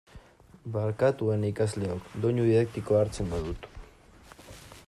[0.77, 3.73] Barkatu, ene ikasleok, doinu didaktikoa hartzen badut.